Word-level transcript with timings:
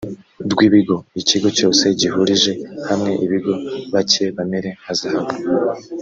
rw 0.51 0.59
ibigo 0.67 0.95
ikigo 1.21 1.47
cyose 1.57 1.83
gihurije 1.99 2.53
hamwe 2.89 3.11
ibigo 3.25 3.53
bacye 3.93 4.25
bamere 4.35 4.69
nka 4.79 4.93
zahabu 4.99 5.35